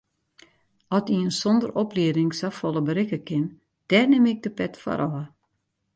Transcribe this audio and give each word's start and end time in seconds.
At 0.97 1.09
ien 1.15 1.31
sonder 1.41 1.73
oplieding 1.83 2.31
safolle 2.39 2.81
berikke 2.89 3.19
kin, 3.29 3.45
dêr 3.89 4.07
nim 4.11 4.25
ik 4.31 4.39
de 4.45 4.51
pet 4.57 4.73
foar 4.81 5.01
ôf. 5.09 5.17